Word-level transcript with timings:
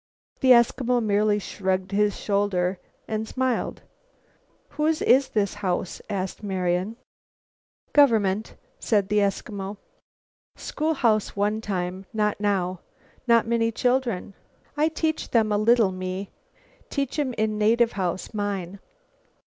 The 0.39 0.49
Eskimo 0.49 0.99
merely 0.99 1.37
shrugged 1.37 1.91
his 1.91 2.19
shoulders 2.19 2.77
and 3.07 3.27
smiled. 3.27 3.83
"Whose 4.69 4.99
is 5.03 5.29
this 5.29 5.53
house?" 5.61 6.01
asked 6.09 6.41
Marian. 6.41 6.95
"Government," 7.93 8.55
the 8.79 8.87
Eskimo 9.19 9.69
replied. 9.69 9.83
"Schoolhouse 10.55 11.35
one 11.35 11.61
time. 11.61 12.07
Not 12.13 12.39
now. 12.39 12.79
Not 13.27 13.45
many 13.45 13.71
children. 13.71 14.33
I 14.75 14.85
I 14.85 14.87
teach 14.87 15.29
'em 15.35 15.51
a 15.51 15.57
little, 15.59 15.91
mine. 15.91 16.29
Teach 16.89 17.19
'em 17.19 17.35
in 17.35 17.59
native 17.59 17.91
house, 17.91 18.33
mine." 18.33 18.79